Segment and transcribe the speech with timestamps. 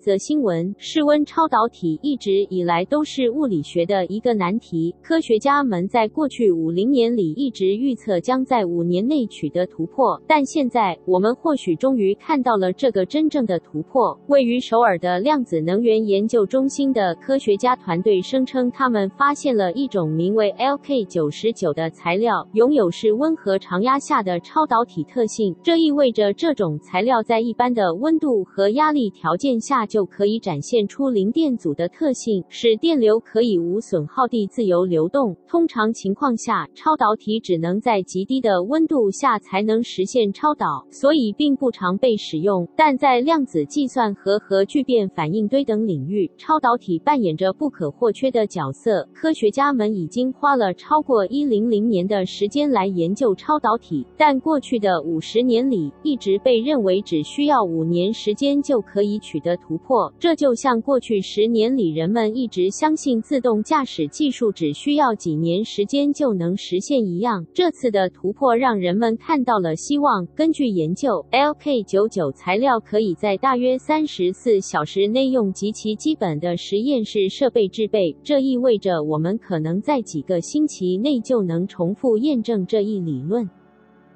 [0.00, 4.94] 则新闻：室温超导体一直以来都是物理学的一个难题。
[5.02, 14.18] 科学家们在过去五零年里一直预测将在五年内取得突破，但现在我们或许终于看到了这个真正的突破。
[14.28, 25.54] 位于首尔的量子能源研究中心的科学家团队声称，他们发现了一种名为 LK99 的材料，拥有室温和常压下的超导体特性。
[25.62, 29.86] 这意味着这种材料在一般的温度和压力条件下。
[29.90, 35.36] 就可以展现出零电阻的特性，使电流可以无损耗地自由流动。
[35.48, 42.68] 通常情况下，超导体只能在极低的温度下才能实现超导，所以并不常被使用。
[42.76, 49.08] 但在量子计算和核聚变反应堆等领域，超导体扮演着不可或缺的角色。
[49.12, 67.44] 科学家们已经花了超过一零零年的时间来研究超导体，但过去的五十年里，一直被认为只需要五年时间就可以取得突破，这就像过去十年里人们一直相信自动驾驶技术只需要几年时间就能实现一样。
[67.52, 70.26] 这次的突破让人们看到了希望。
[70.36, 83.48] 根据研究，LK99 材料可以在大约三十四小时内用极其基本的实验室设备制备，这意味着我们可能在几个星期内就能重复验证这一理论。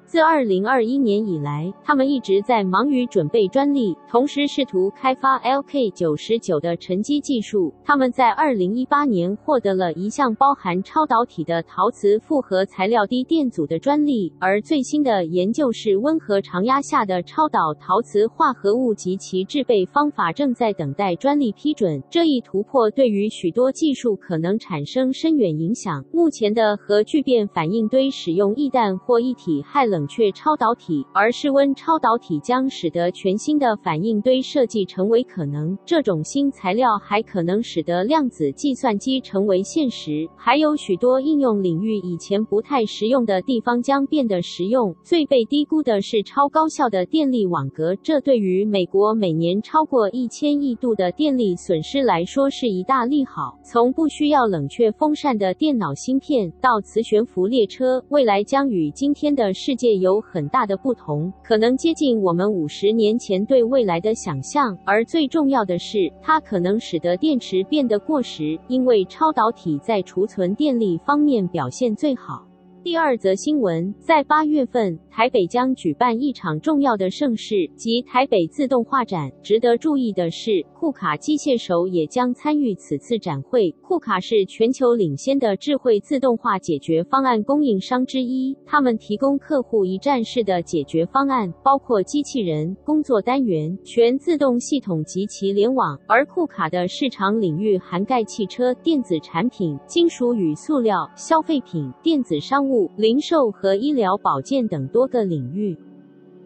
[0.05, 7.73] 自2021年以来，他们一直在忙于准备专利，同时试图开发 LK99 的沉积技术。
[7.83, 22.01] 他们在2018年获得了一项包含超导体的陶瓷复合材料低电阻的专利，而最新的研究是温和常压下的超导陶瓷化合物及其制备方法正在等待专利批准。
[22.11, 26.05] 这一突破对于许多技术可能产生深远影响。
[26.13, 35.77] 目前的核聚变反应堆使用液氮或液体氦冷却超导体，而室温超导体将使得全新的反应堆设计成为可能。
[35.85, 44.93] 这种新材料还可能使得量子计算机成为现实，还有许多应用领域以前不太实用的地方将变得实用。
[45.01, 53.57] 最被低估的是超高效的电力网格，这对于美国每年超过一千亿度的电力损失来说是一大利好。
[53.63, 59.84] 从不需要冷却风扇的电脑芯片到磁悬浮列车，未来将与今天的世界。
[59.93, 64.77] 有很大的不同，可能接近我们五十年前对未来的想象。
[64.85, 72.45] 而最重要的是，它可能使得电池变得过时，因为超导体在储存电力方面表现最好。
[72.83, 79.31] 第二则新闻，在八月份，台北将举办一场重要的盛事，即台北自动化展。
[79.41, 83.75] 值得注意的是，库卡机械手也将参与此次展会。
[83.95, 95.97] 库卡是全球领先的智慧自动化解决方案供应商之一，他们提供客户一站式的解决方案，包括机器人、工作单元、全自动系统及其联网。
[96.09, 102.91] 而库卡的市场领域涵盖汽车、电子产品、金属与塑料、消费品、电子商务。
[102.97, 105.73] 零售和医疗保健等多个领域。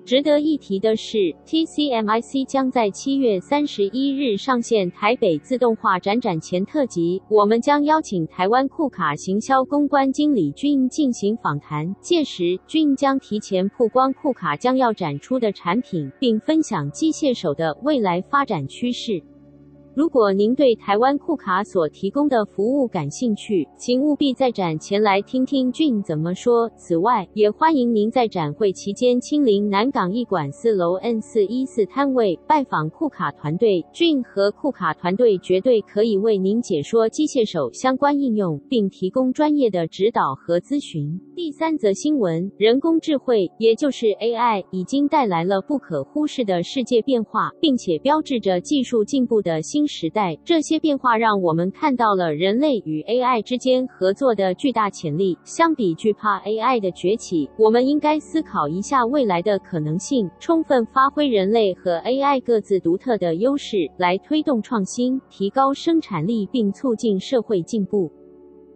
[0.05, 7.21] 值得一提的是，TCMIC 将在七月三十一日上线台北自动化展展前特辑。
[7.29, 19.21] 我们将邀请台湾库卡行销公关经理君进行访谈，届时君将提前曝光库卡将要展出的产品，并分享机械手的未来发展趋势。
[19.99, 26.69] 如果您对台湾库卡所提供的服务感兴趣，请务必在展前来听听俊怎么说。
[26.77, 33.85] 此外，也欢迎您在展会期间亲临南港一馆四楼 N 四一四摊位拜访库卡团队。
[33.91, 41.19] 俊和库卡团队绝对可以为您解说机械手相关应用，并提供专业的指导和咨询。
[41.35, 55.35] 第三则新闻：人工智慧，也就是 AI，已经带来了不可忽视的世界变化，并且标志着技术进步的新时代，这些变化让我们看到了人类与 AI 之间合作的巨大潜力。
[55.43, 68.11] 相比惧怕 AI 的崛起，我们应该思考一下未来的可能性，充分发挥人类和 AI 各自独特的优势，来推动创新，提高生产力，并促进社会进步。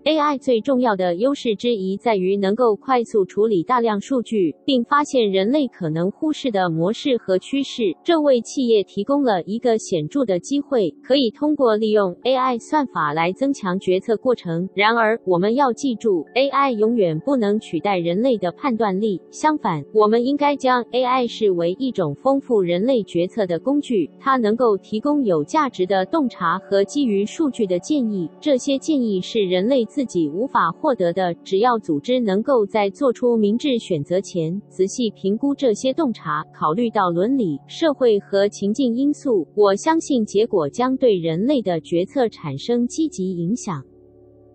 [0.06, 7.96] AI 最重要的优势之一在于能够快速处理大量数据，并发现人类可能忽视的模式和趋势。
[8.04, 14.68] 这为企业提供了一个显著的机会，可以通过利用 AI 算法来增强决策过程。
[14.74, 19.22] 然而，我们要记住，AI 永远不能取代人类的判断力。
[19.32, 28.30] 相反，我们应该将 AI 视为一种丰富人类决策的工具，它能够提供有价值的洞察和基于数据的建议。
[28.42, 31.32] 这些建议是人类自己无法获得的。
[31.44, 43.84] 只要组织能够在做出明智选择前，仔细评估这些洞察，考虑到伦理、社会和情境因素，我相信结果将对人类的决策产生积极影响。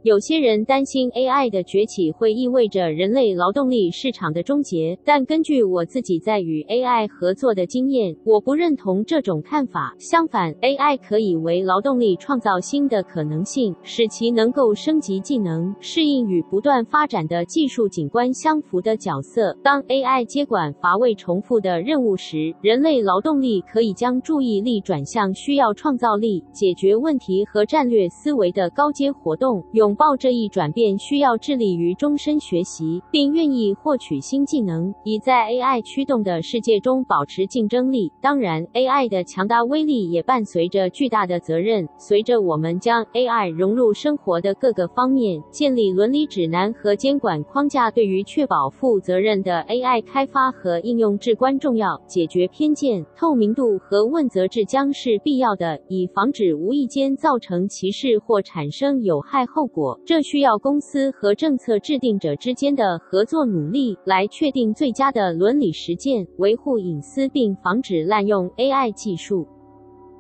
[0.09, 9.95] 有些人担心 AI 的崛起会意味着人类劳动力市场的终结，但根据我自己在与 AI 合作的经验，我不认同这种看法。
[9.99, 19.55] 相反，AI 可以为劳动力创造新的可能性，使其能够升级技能，适应与不断发展的技术景观相符的角色。
[19.63, 29.63] 当 AI 接管乏味重复的任务时，人类劳动力可以将注意力转向需要创造力、解决问题和战略思维的高阶活动。
[29.75, 38.13] 拥抱这一转变，需要致力于终身学习，并愿意获取新技能，以在 AI 驱动的世界中保持竞争力。
[38.21, 41.89] 当然，AI 的强大威力也伴随着巨大的责任。
[41.99, 52.01] 随着我们将 AI 融入生活的各个方面，建立伦理指南和监管框架，对于确保负责任的 AI 开发和应用至关重要。
[52.07, 60.01] 解决偏见、透明度和问责制将是必要的，以防止无意间造成歧视或产生有害后果果。
[60.05, 69.47] 这需要公司和政策制定者之间的合作努力，来确定最佳的伦理实践，维护隐私并防止滥用 AI 技术。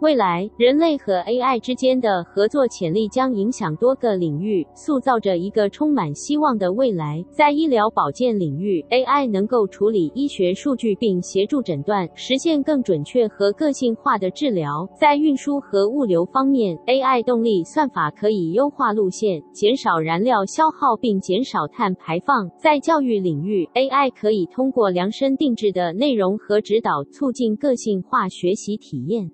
[0.00, 7.20] 未来，人类和 AI 之间的合作潜力将影响多个领域，塑造着一个充满希望的未来。
[7.32, 14.88] 在医疗保健领域，AI 能够处理医学数据并协助诊断，实现更准确和个性化的治疗。
[14.96, 22.48] 在运输和物流方面，AI 动力算法可以优化路线，减少燃料消耗并减少碳排放。
[22.56, 29.28] 在教育领域，AI 可以通过量身定制的内容和指导，促进个性化学习体验。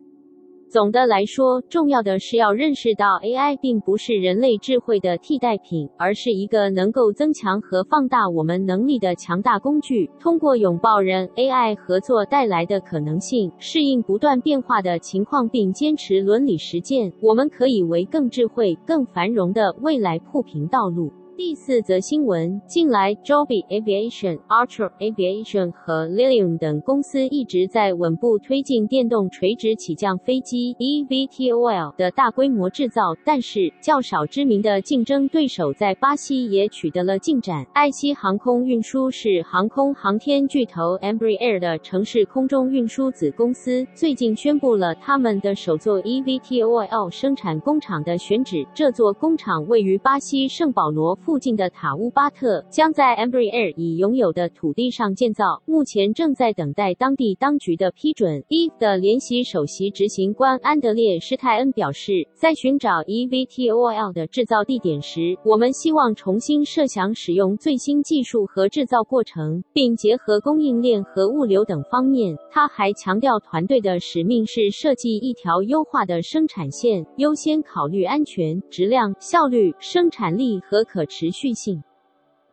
[0.75, 10.11] 总的来说，重要的是要认识到，AI 并不是人类智慧的替代品，而是一个能够增强和放大我们能力的强大工具。
[10.19, 21.13] 通过拥抱人 AI 合作带来的可能性，适应不断变化的情况，并坚持伦理实践，我们可以为更智慧、更繁荣的未来铺平道路。
[21.37, 37.67] 第四则新闻：近来，Joby Aviation、Archer Aviation 和 Lilium 等公司一直在稳步推进电动垂直起降飞机 （eVTOL） 的大规模制造，但是较少知名的竞争对手在巴西也取得了进展。
[37.73, 48.65] 爱希航空运输是航空航天巨头 Embraer 的城市空中运输子公司，最近宣布了他们的首座 eVTOL 生产工厂的选址。
[48.73, 51.19] 这座工厂位于巴西圣保罗。
[51.25, 58.43] 附近的塔乌巴特将在 Embraer 已拥有的土地上建造，目前正在等待当地当局的批准。
[58.51, 72.37] Eve 的联席首席执行官安德烈施泰恩表示，在寻找 eVTOL 的制造地点时，我们希望重新设想使用最新技术和制造过程，并结合供应链和物流等方面。
[72.51, 81.81] 他还强调，团队的使命是设计一条优化的生产线，优先考虑安全、质量、效率、生产力和可持续性。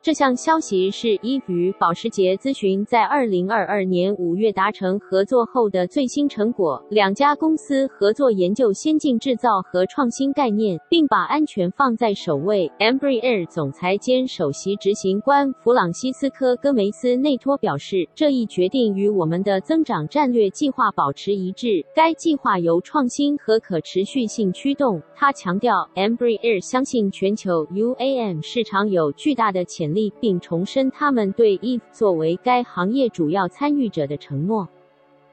[0.04, 6.84] 这项消息是 Eve 与保时捷咨询在二零二二年五月达成合作后的最新成果。
[6.90, 12.72] 两家公司合作研究先进制造和创新概念，并把安全放在首位。
[12.80, 21.86] Embraer 总裁兼首席执行官弗朗西斯科·戈梅斯内托表示：“这一决定与我们的增长战略计划保持一致。
[21.96, 30.12] 该计划由创新和可持续性驱动。”他强调，Embraer 相信全球 UAM 市场有巨大的潜力。
[30.22, 34.70] 并重申他们对 Eve 作为该行业主要参与者的承诺。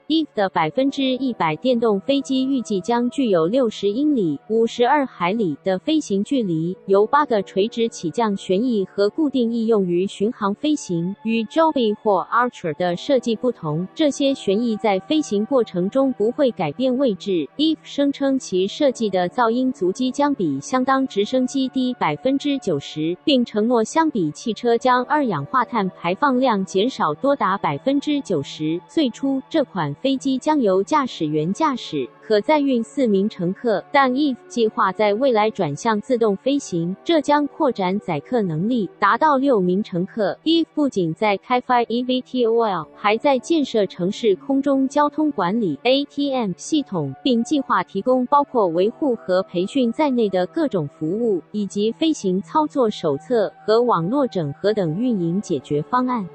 [0.09, 11.15] Eve 的百分之一百电动飞机预计将具有六十英里（五十二海里）的飞行距离，由八个垂直起降旋翼和固定翼用于巡航飞行。
[11.21, 17.47] 与 Joby 或 Archer 的设计不同，这些旋翼在飞行过程中不会改变位置。
[17.57, 28.81] Eve 声称其设计的噪音足迹将比相当直升机低百分之九十，并承诺相比汽车将二氧化碳排放量减少多达百分之九十。
[28.87, 33.83] 最初，这款飞机将由驾驶员驾驶，可载运四名乘客。
[33.91, 40.37] 但 Eve 计划在未来转向自动飞行，这将扩展载客能力，达到六名乘客。
[40.43, 56.25] Eve 不仅在开发 eVTOL，还在建设城市空中交通管理 ATM 系统，并计划提供包括维护和培训在内的各种服务，以及飞行操作手册和网络整合等运营解决方案。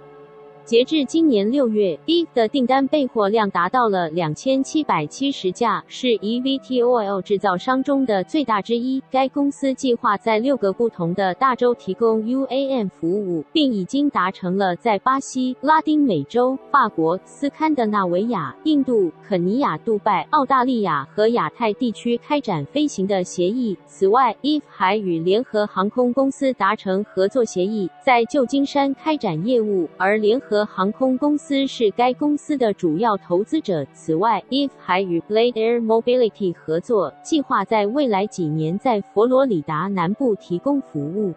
[0.64, 9.02] 截至今年六月 e 的订单备货量达到了两千七百七十架，是 eVTOL 制造商中的最大之一。
[9.11, 23.76] 该公司计划在六个不同的大洲提供 UAM 服务，并已经达成了在巴西、拉丁美洲、法国、斯堪的纳维亚、印度、肯尼亚、杜拜、澳大利亚和亚太地区开展飞行的协议。
[23.85, 33.84] 此外，Eve 还与联合航空公司达成合作协议，在旧金山开展业务，而联合和航空公司是该公司的主要投资者。
[33.92, 41.34] 此外，If 还与 Blade Air Mobility 合作，计划在未来几年在佛罗里达南部提供服务。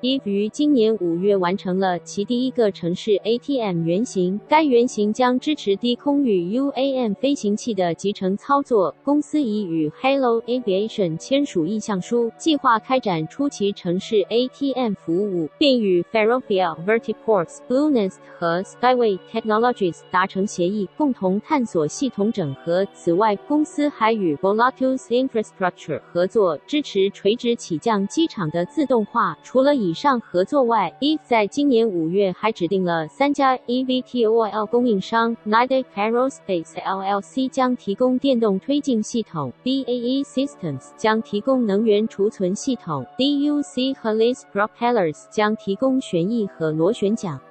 [0.00, 8.94] Eve 于今年五月完成了其第一个城市 ATM 原型，该原型将支持低空与 UAM 飞行器的集成操作。
[9.02, 22.86] 公司已与 Halo Aviation 签署意向书，计划开展初期城市 ATM 服务，并与 Ferrovial、Vertiports、Bluenest 和 Skyway Technologies 达成协议，共同探索系统整合。
[22.94, 29.36] 此外，公司还与 Volatus Infrastructure 合作，支持垂直起降机场的自动化。
[29.42, 47.47] 除了以以上合作外，Eve 在今年五月还指定了三家 eVTOL 供应商，Nidec Aerospace LLC 将提供电动推进系统，BAE Systems 将提供能源储存系统，DUC 和 Helios Propellers 将提供旋翼和螺旋桨。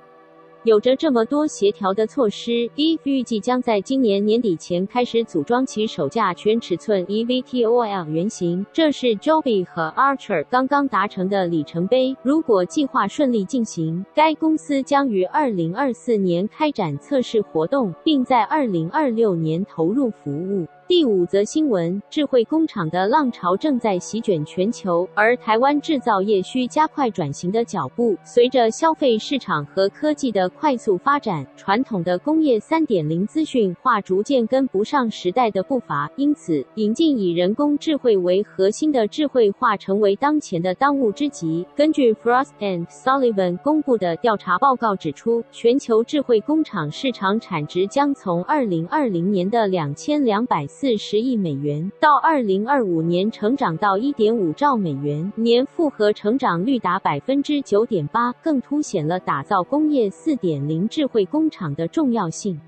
[0.67, 8.65] 有着这么多协调的措施，Eve 预计将在今年年底前开始组装其首架全尺寸 eVTOL 原型。
[8.73, 12.13] 这是 Joby 和 Archer 刚刚达成的里程碑。
[12.21, 20.67] 如果计划顺利进行，该公司将于2024年开展测试活动，并在2026年投入服务。
[20.87, 28.15] 第五则新闻：智慧工厂的浪潮正在席卷全球，而台湾制造业需加快转型的脚步。
[28.23, 36.09] 随着消费市场和科技的快速发展，传统的工业三点零资讯化逐渐跟不上时代的步伐。
[36.15, 41.65] 因此，引进以人工智慧为核心的智慧化成为当前的当务之急。
[41.75, 62.61] 根据 Frost and Sullivan 公布的调查报告指出，全球智慧工厂市场产值将从二零二零年的两千两百四十亿美元，到二零二五年成长到一点五兆美元，年复合成长率达百分之九点八，更凸显了打造工业四点零智慧工厂的重要性。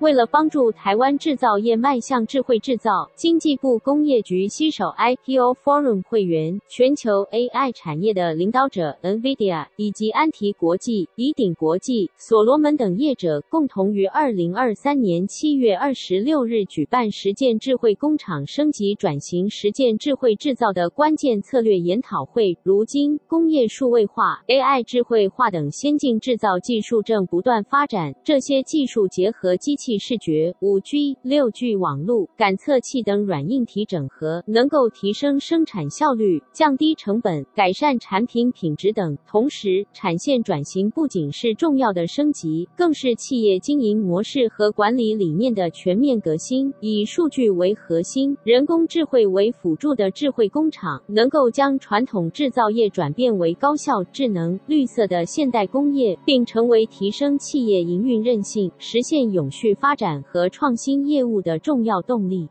[0.00, 22.58] 为了帮助台湾制造业迈向智慧制造，经济部工业局携手 IPO Forum 会员、全球 AI 产业的领导者 NVIDIA 以及安提国际、宜鼎国际、所罗门等业者，共同于二零二三年七月二十六日举办实践智慧工厂升级转型、实践智慧制造的关键策略研讨会。
[22.62, 29.93] 如今，工业数位化、AI 智慧化等先进制造技术正不断发展，这些技术结合机器。
[29.98, 39.16] 视觉、五 G、六 G 网络、感测器等软硬体整合，能够提升生产效率、降低成本、改善产品品质等。
[39.26, 46.72] 同时，产线转型不仅是重要的升级，更是企业经营模式和管理理念的全面革新。
[46.80, 59.73] 以数据为核心、人工智慧为辅助的智慧工厂，能够将传统制造业转变为高效、智能、绿色的现代工业，并成为提升企业营运韧性、实现永续。
[59.74, 62.48] 发展和创新业务的重要动力。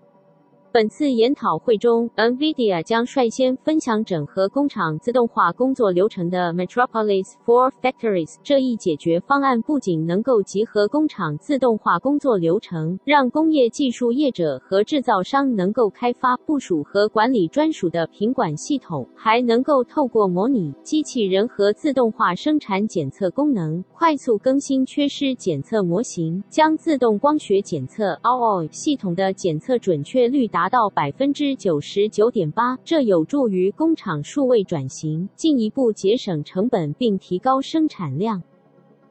[0.73, 30.62] 本次研讨会中，NVIDIA 将率先分享整合工厂自动化工作流程的 Metropolis for Factories 这一解决方案，不仅能够集合工厂自动化工作流程，让工业技术业者和制造商能够开发、部署和管理专属的品管系统，还能够透过模拟机器人和自动化生产检测功能，快速更新缺失检测模型，将自动光学检测 AOI 系统的检测准确率达。
[30.63, 38.41] 达到百分之九十九点八，这有助于工厂数位转型，进一步节省成本并提高生产量。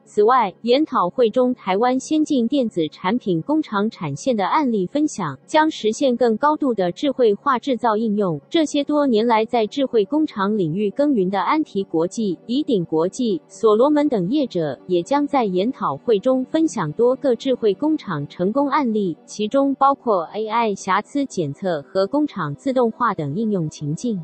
[0.05, 8.39] 此外，研讨会中台湾先进电子产品工厂产线的案例分享，将实现更高度的智慧化制造应用。
[8.49, 24.21] 这些多年来在智慧工厂领域耕耘的安提国际、以鼎国际、所罗门等业者，也将在研讨会中分享多个智慧工厂成功案例，其中包括 AI 瑕疵检测和工厂自动化等应用情境。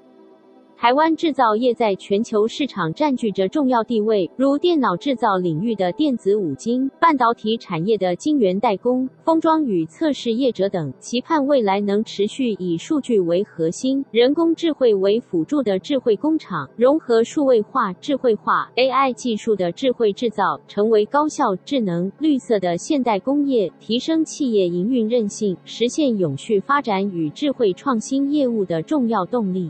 [0.82, 10.94] 台湾制造业在全球市场占据着重要地位，如电脑制造领域的电子五金、半导体产业的晶圆代工、封装与测试业者等。
[10.98, 29.70] 期盼未来能持续以数据为核心、人工智慧为辅助的智慧工厂，融合数位化、智慧化、AI 技术的智慧制造，成为高效、智能、绿色的现代工业，提升企业营运韧性，实现永续发展与智慧创新业务的重要动力。